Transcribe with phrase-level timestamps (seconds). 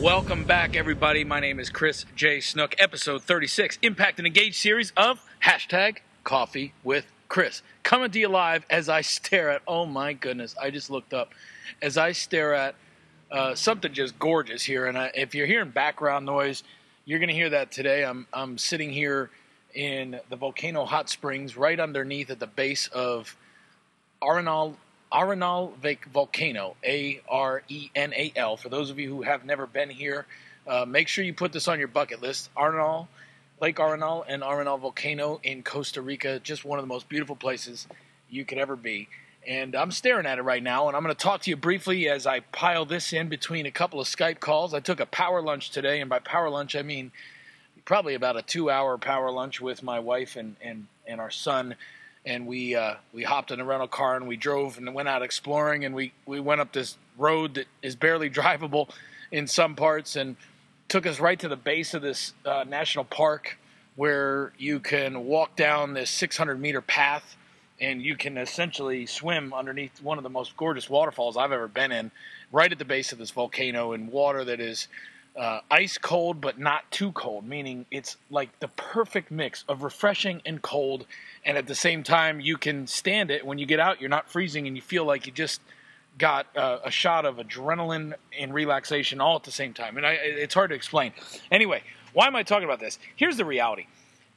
[0.00, 1.24] Welcome back, everybody.
[1.24, 2.40] My name is Chris J.
[2.40, 7.60] Snook, episode 36, Impact and Engage series of hashtag Coffee with Chris.
[7.82, 11.34] Coming to you live as I stare at, oh my goodness, I just looked up,
[11.82, 12.76] as I stare at
[13.30, 14.86] uh, something just gorgeous here.
[14.86, 16.62] And I, if you're hearing background noise,
[17.04, 18.02] you're going to hear that today.
[18.02, 19.28] I'm, I'm sitting here
[19.74, 23.36] in the volcano hot springs right underneath at the base of
[24.22, 24.76] Arenal
[25.12, 25.72] Arenal
[26.12, 28.56] Volcano, A R E N A L.
[28.56, 30.26] For those of you who have never been here,
[30.66, 32.50] uh, make sure you put this on your bucket list.
[32.56, 33.08] Arenal,
[33.60, 37.86] Lake Arenal, and Arenal Volcano in Costa Rica, just one of the most beautiful places
[38.28, 39.08] you could ever be.
[39.46, 42.08] And I'm staring at it right now, and I'm going to talk to you briefly
[42.08, 44.74] as I pile this in between a couple of Skype calls.
[44.74, 47.10] I took a power lunch today, and by power lunch, I mean
[47.84, 51.74] probably about a two hour power lunch with my wife and, and, and our son
[52.24, 55.22] and we uh, we hopped in a rental car and we drove and went out
[55.22, 58.90] exploring and we, we went up this road that is barely drivable
[59.32, 60.36] in some parts and
[60.88, 63.58] took us right to the base of this uh, national park
[63.96, 67.36] where you can walk down this 600 meter path
[67.80, 71.92] and you can essentially swim underneath one of the most gorgeous waterfalls I've ever been
[71.92, 72.10] in,
[72.52, 74.88] right at the base of this volcano in water that is
[75.36, 80.42] uh, ice cold but not too cold, meaning it's like the perfect mix of refreshing
[80.44, 81.06] and cold,
[81.44, 83.44] and at the same time you can stand it.
[83.46, 85.60] When you get out, you're not freezing, and you feel like you just
[86.18, 89.96] got uh, a shot of adrenaline and relaxation all at the same time.
[89.96, 91.12] And I, it's hard to explain.
[91.50, 92.98] Anyway, why am I talking about this?
[93.16, 93.86] Here's the reality.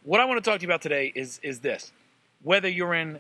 [0.04, 1.92] What I want to talk to you about today is is this:
[2.44, 3.20] whether you're in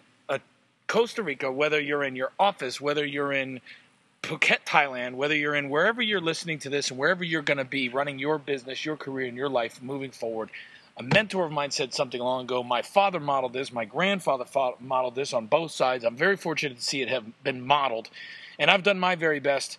[0.87, 3.61] Costa Rica, whether you're in your office, whether you're in
[4.23, 7.65] Phuket, Thailand, whether you're in wherever you're listening to this and wherever you're going to
[7.65, 10.49] be running your business, your career, and your life moving forward,
[10.95, 12.63] a mentor of mine said something long ago.
[12.63, 13.73] My father modeled this.
[13.73, 14.45] My grandfather
[14.79, 16.05] modeled this on both sides.
[16.05, 18.09] I'm very fortunate to see it have been modeled,
[18.57, 19.77] and I've done my very best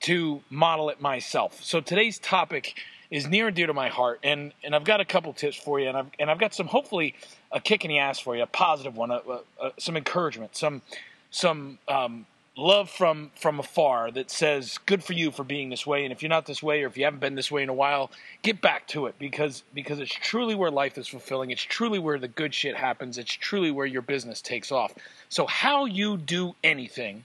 [0.00, 1.64] to model it myself.
[1.64, 2.78] So today's topic
[3.10, 5.80] is near and dear to my heart, and, and I've got a couple tips for
[5.80, 7.14] you, and I've and I've got some hopefully
[7.50, 10.54] a kick in the ass for you, a positive one, a, a, a, some encouragement,
[10.54, 10.82] some
[11.30, 12.26] some um,
[12.56, 16.22] love from from afar that says good for you for being this way and if
[16.22, 18.10] you're not this way or if you haven't been this way in a while
[18.46, 19.16] get back to it.
[19.18, 21.50] Because because it's truly where life is fulfilling.
[21.50, 23.18] It's truly where the good shit happens.
[23.18, 24.94] It's truly where your business takes off.
[25.28, 27.24] So how you do anything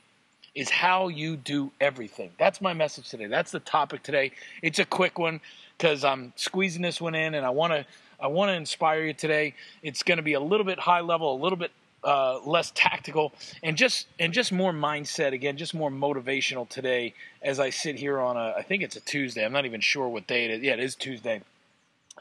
[0.55, 2.31] is how you do everything.
[2.37, 3.27] That's my message today.
[3.27, 4.31] That's the topic today.
[4.61, 5.39] It's a quick one
[5.77, 7.85] because i'm squeezing this one in and i want to
[8.19, 9.55] I want to inspire you today.
[9.81, 11.71] It's going to be a little bit high level, a little bit
[12.03, 17.59] uh, less tactical and just and just more mindset again, just more motivational today as
[17.59, 19.45] I sit here on a I think it's a Tuesday.
[19.45, 20.61] I'm not even sure what day it is.
[20.61, 21.41] Yeah, it is Tuesday.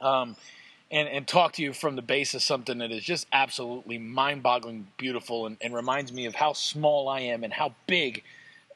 [0.01, 0.37] Um,
[0.91, 4.89] and and talk to you from the base of something that is just absolutely mind-boggling
[4.97, 8.23] beautiful and, and reminds me of how small I am and how big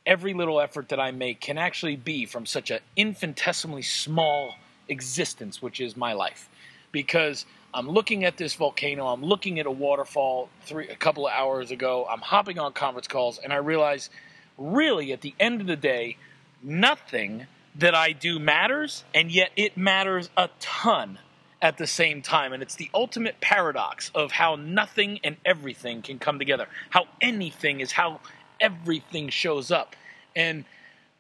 [0.07, 4.55] every little effort that I make can actually be from such an infinitesimally small
[4.89, 6.49] existence, which is my life.
[6.93, 9.09] Because I'm looking at this volcano.
[9.09, 12.07] I'm looking at a waterfall three a couple of hours ago.
[12.09, 14.11] I'm hopping on conference calls, and I realize,
[14.57, 16.17] really, at the end of the day,
[16.63, 21.19] nothing that I do matters, and yet it matters a ton
[21.61, 22.53] at the same time.
[22.53, 26.69] And it's the ultimate paradox of how nothing and everything can come together.
[26.91, 28.21] How anything is how
[28.61, 29.97] everything shows up,
[30.37, 30.65] and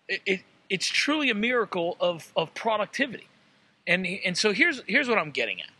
[0.08, 0.40] it, it
[0.70, 3.26] it's truly a miracle of of productivity.
[3.88, 5.73] And and so here's here's what I'm getting at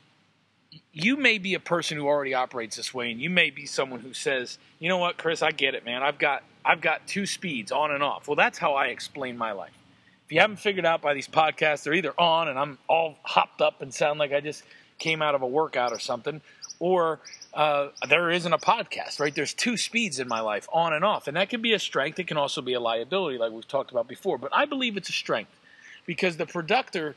[0.94, 4.00] you may be a person who already operates this way, and you may be someone
[4.00, 5.42] who says, "You know what, Chris?
[5.42, 6.02] I get it, man.
[6.02, 9.52] I've got I've got two speeds, on and off." Well, that's how I explain my
[9.52, 9.72] life.
[10.24, 13.60] If you haven't figured out by these podcasts, they're either on and I'm all hopped
[13.60, 14.62] up and sound like I just
[14.98, 16.40] came out of a workout or something,
[16.78, 17.18] or
[17.52, 19.18] uh, there isn't a podcast.
[19.18, 19.34] Right?
[19.34, 22.20] There's two speeds in my life, on and off, and that can be a strength.
[22.20, 24.38] It can also be a liability, like we've talked about before.
[24.38, 25.58] But I believe it's a strength
[26.06, 27.14] because the productor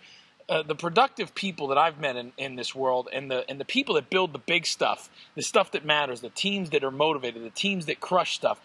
[0.49, 3.65] uh, the productive people that I've met in, in this world, and the and the
[3.65, 7.43] people that build the big stuff, the stuff that matters, the teams that are motivated,
[7.43, 8.61] the teams that crush stuff,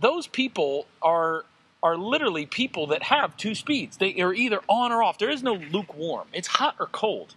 [0.00, 1.44] those people are
[1.82, 3.96] are literally people that have two speeds.
[3.96, 5.18] They are either on or off.
[5.18, 6.28] There is no lukewarm.
[6.32, 7.34] It's hot or cold.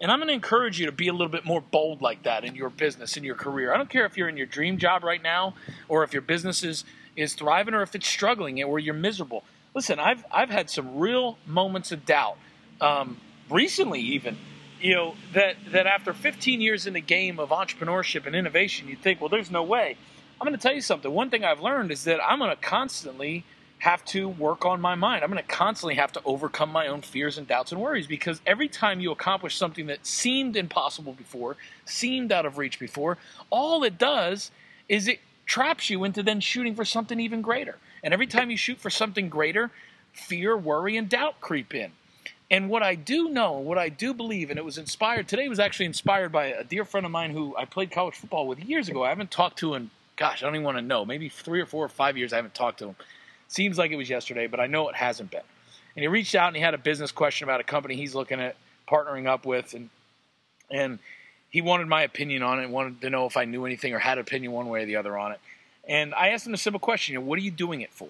[0.00, 2.44] And I'm going to encourage you to be a little bit more bold like that
[2.44, 3.72] in your business, in your career.
[3.72, 5.54] I don't care if you're in your dream job right now,
[5.88, 9.44] or if your business is is thriving, or if it's struggling, or you're miserable.
[9.74, 12.36] Listen, I've I've had some real moments of doubt
[12.82, 13.16] um,
[13.48, 14.36] recently even
[14.80, 19.00] you know that that after 15 years in the game of entrepreneurship and innovation you'd
[19.00, 19.96] think well there's no way.
[20.40, 21.10] I'm going to tell you something.
[21.10, 23.44] One thing i've learned is that i'm going to constantly
[23.82, 25.24] have to work on my mind.
[25.24, 28.40] I'm going to constantly have to overcome my own fears and doubts and worries because
[28.46, 33.18] every time you accomplish something that seemed impossible before seemed out of reach before
[33.50, 34.52] all it does
[34.88, 37.76] is it traps you into then shooting for something even greater.
[38.04, 39.72] And every time you shoot for something greater
[40.12, 41.90] fear worry and doubt creep in
[42.52, 45.58] And what I do know, what I do believe, and it was inspired today was
[45.58, 48.90] actually inspired by a dear friend of mine who I played college football with years
[48.90, 49.02] ago.
[49.02, 51.66] I haven't talked to him, gosh, I don't even want to know, maybe three or
[51.66, 52.96] four or five years I haven't talked to him.
[53.48, 55.40] Seems like it was yesterday, but I know it hasn't been.
[55.96, 58.38] And he reached out and he had a business question about a company he's looking
[58.38, 58.56] at
[58.86, 59.88] partnering up with, and
[60.70, 60.98] and
[61.48, 64.18] he wanted my opinion on it, wanted to know if I knew anything or had
[64.18, 65.40] an opinion one way or the other on it.
[65.88, 68.08] And I asked him a simple question: you know, What are you doing it for?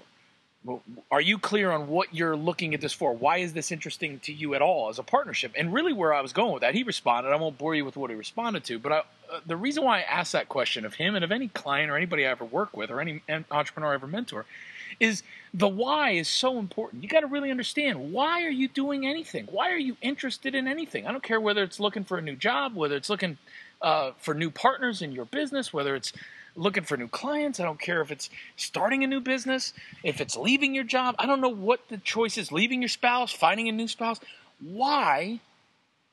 [1.11, 3.13] Are you clear on what you're looking at this for?
[3.13, 5.53] Why is this interesting to you at all as a partnership?
[5.57, 7.31] And really, where I was going with that, he responded.
[7.31, 9.99] I won't bore you with what he responded to, but I, uh, the reason why
[9.99, 12.77] I asked that question of him and of any client or anybody I ever work
[12.77, 14.47] with or any entrepreneur I ever mentor
[15.01, 17.03] is the why is so important.
[17.03, 19.49] You got to really understand why are you doing anything?
[19.51, 21.07] Why are you interested in anything?
[21.07, 23.39] I don't care whether it's looking for a new job, whether it's looking
[23.81, 26.13] uh, for new partners in your business, whether it's
[26.57, 27.61] looking for new clients.
[27.61, 29.73] I don't care if it's starting a new business,
[30.03, 31.15] if it's leaving your job.
[31.19, 34.21] I don't know what the choice is leaving your spouse, finding a new spouse.
[34.61, 35.41] Why?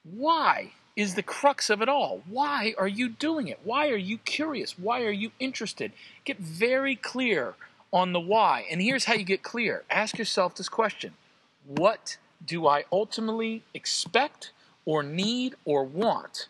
[0.04, 2.22] Why is the crux of it all?
[2.28, 3.60] Why are you doing it?
[3.64, 4.78] Why are you curious?
[4.78, 5.92] Why are you interested?
[6.26, 7.56] Get very clear
[7.92, 8.66] on the why.
[8.70, 11.14] And here's how you get clear ask yourself this question
[11.66, 14.52] What do I ultimately expect
[14.86, 16.48] or need or want?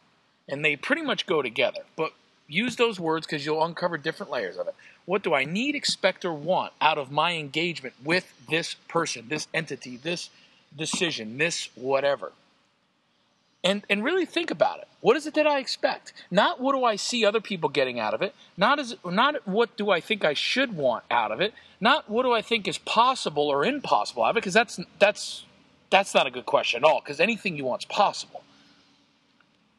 [0.48, 2.14] And they pretty much go together, but
[2.50, 4.76] use those words because you'll uncover different layers of it.
[5.06, 9.48] What do I need, expect, or want out of my engagement with this person, this
[9.54, 10.30] entity, this
[10.76, 12.34] decision, this whatever?
[13.64, 14.88] and and really think about it.
[15.02, 16.14] What is it that I expect?
[16.32, 18.34] Not what do I see other people getting out of it.
[18.58, 21.54] Not as not what do I think I should want out of it.
[21.82, 24.42] Not what do I think is possible or impossible out of it.
[24.42, 25.46] Because that's that's
[25.90, 27.02] that's not a good question at all.
[27.02, 28.44] Because anything you want is possible.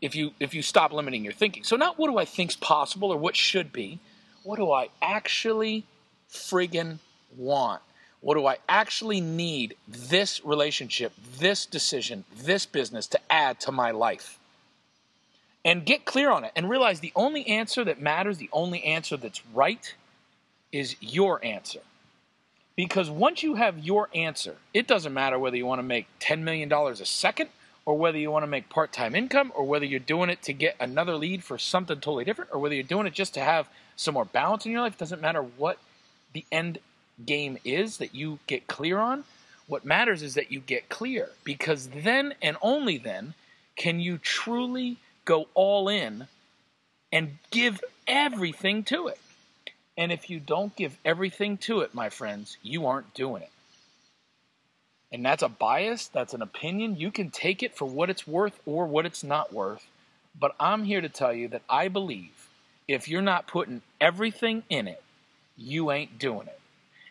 [0.00, 1.64] If you if you stop limiting your thinking.
[1.64, 3.98] So not what do I think's possible or what should be.
[4.42, 5.84] What do I actually
[6.32, 6.98] friggin'
[7.36, 7.82] want?
[8.20, 13.90] What do I actually need this relationship, this decision, this business to add to my
[13.90, 14.38] life?
[15.64, 19.16] And get clear on it and realize the only answer that matters, the only answer
[19.16, 19.94] that's right,
[20.72, 21.80] is your answer.
[22.76, 26.40] Because once you have your answer, it doesn't matter whether you want to make $10
[26.40, 27.50] million a second
[27.90, 30.52] or whether you want to make part time income or whether you're doing it to
[30.52, 33.68] get another lead for something totally different or whether you're doing it just to have
[33.96, 34.96] some more balance in your life.
[34.96, 35.76] Doesn't matter what
[36.32, 36.78] the end
[37.26, 39.24] game is that you get clear on.
[39.66, 43.34] What matters is that you get clear because then and only then
[43.74, 46.28] can you truly go all in
[47.10, 49.18] and give everything to it.
[49.98, 53.50] And if you don't give everything to it, my friends, you aren't doing it.
[55.12, 56.96] And that's a bias, that's an opinion.
[56.96, 59.86] You can take it for what it's worth or what it's not worth.
[60.38, 62.48] But I'm here to tell you that I believe
[62.86, 65.02] if you're not putting everything in it,
[65.56, 66.60] you ain't doing it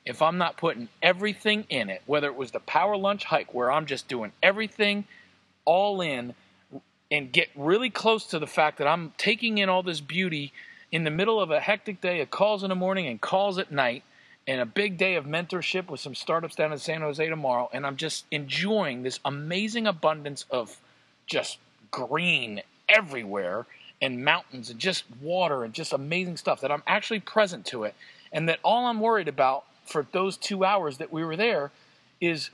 [0.09, 3.71] if I'm not putting everything in it, whether it was the power lunch hike where
[3.71, 5.05] I'm just doing everything
[5.65, 6.33] all in
[7.11, 10.51] and get really close to the fact that I'm taking in all this beauty
[10.91, 13.71] in the middle of a hectic day of calls in the morning and calls at
[13.71, 14.03] night
[14.49, 17.85] and a big day of mentorship with some startups down in San Jose tomorrow and
[17.85, 20.75] I'm just enjoying this amazing abundance of
[21.27, 21.59] just
[21.91, 23.67] green everywhere
[24.01, 27.93] and mountains and just water and just amazing stuff that I'm actually present to it
[28.31, 31.69] and that all I'm worried about for those two hours that we were there
[32.19, 32.49] is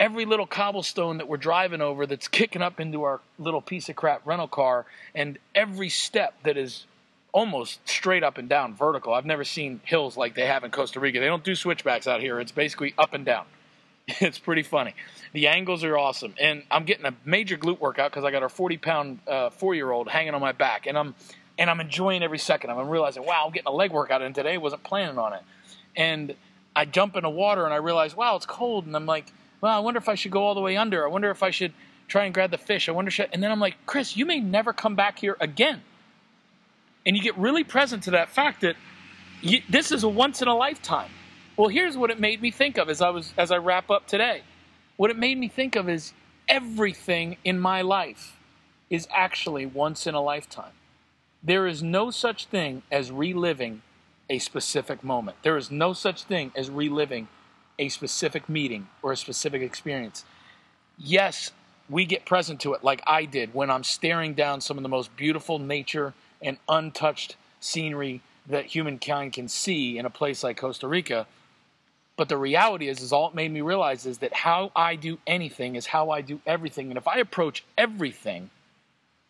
[0.00, 3.96] every little cobblestone that we're driving over that's kicking up into our little piece of
[3.96, 6.86] crap rental car and every step that is
[7.32, 9.12] almost straight up and down vertical.
[9.14, 11.20] I've never seen hills like they have in Costa Rica.
[11.20, 12.40] They don't do switchbacks out here.
[12.40, 13.44] It's basically up and down.
[14.20, 14.94] It's pretty funny.
[15.34, 18.48] The angles are awesome, and I'm getting a major glute workout because I got a
[18.48, 21.14] 40 pound uh, four year old hanging on my back, and I'm
[21.58, 22.70] and I'm enjoying every second.
[22.70, 24.54] I'm realizing, wow, I'm getting a leg workout in today.
[24.54, 25.42] I Wasn't planning on it,
[25.94, 26.34] and
[26.74, 28.86] I jump in the water and I realize, wow, it's cold.
[28.86, 31.04] And I'm like, well, I wonder if I should go all the way under.
[31.04, 31.72] I wonder if I should
[32.06, 32.88] try and grab the fish.
[32.88, 33.28] I wonder, should...
[33.32, 35.82] and then I'm like, Chris, you may never come back here again.
[37.08, 38.76] And you get really present to that fact that
[39.40, 41.10] you, this is a once in a lifetime.
[41.56, 44.06] Well, here's what it made me think of as I was as I wrap up
[44.06, 44.42] today.
[44.98, 46.12] What it made me think of is
[46.50, 48.36] everything in my life
[48.90, 50.72] is actually once in a lifetime.
[51.42, 53.80] There is no such thing as reliving
[54.28, 55.38] a specific moment.
[55.42, 57.28] There is no such thing as reliving
[57.78, 60.26] a specific meeting or a specific experience.
[60.98, 61.52] Yes,
[61.88, 64.90] we get present to it like I did when I'm staring down some of the
[64.90, 66.12] most beautiful nature
[66.42, 71.26] and untouched scenery that humankind can see in a place like Costa Rica.
[72.16, 75.18] But the reality is, is all it made me realize is that how I do
[75.26, 76.90] anything is how I do everything.
[76.90, 78.50] And if I approach everything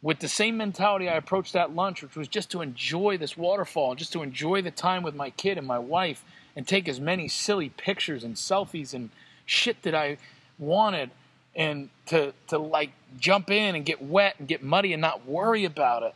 [0.01, 3.95] with the same mentality I approached that lunch, which was just to enjoy this waterfall,
[3.95, 6.25] just to enjoy the time with my kid and my wife,
[6.55, 9.11] and take as many silly pictures and selfies and
[9.45, 10.19] shit that I
[10.59, 11.11] wanted
[11.55, 15.65] and to to like jump in and get wet and get muddy and not worry
[15.65, 16.15] about it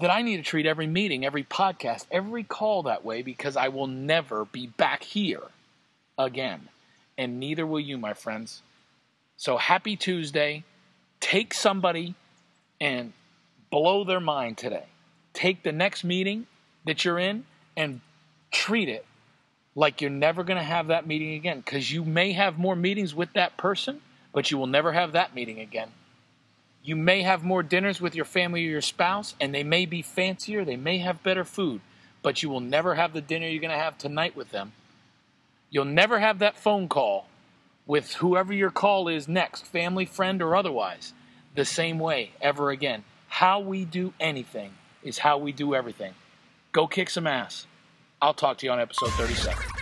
[0.00, 3.68] that I need to treat every meeting, every podcast, every call that way because I
[3.68, 5.42] will never be back here
[6.18, 6.68] again.
[7.18, 8.62] And neither will you, my friends.
[9.36, 10.64] So happy Tuesday.
[11.20, 12.14] Take somebody
[12.80, 13.12] and
[13.70, 14.86] blow their mind today.
[15.34, 16.46] Take the next meeting
[16.86, 17.44] that you're in
[17.76, 18.00] and
[18.50, 19.04] treat it
[19.74, 23.14] like you're never going to have that meeting again because you may have more meetings
[23.14, 24.00] with that person,
[24.32, 25.90] but you will never have that meeting again.
[26.82, 30.02] You may have more dinners with your family or your spouse, and they may be
[30.02, 31.80] fancier, they may have better food,
[32.22, 34.72] but you will never have the dinner you're going to have tonight with them.
[35.70, 37.26] You'll never have that phone call
[37.86, 41.12] with whoever your call is next, family, friend, or otherwise,
[41.54, 43.04] the same way ever again.
[43.28, 44.72] How we do anything
[45.02, 46.14] is how we do everything.
[46.72, 47.66] Go kick some ass.
[48.22, 49.79] I'll talk to you on episode 37.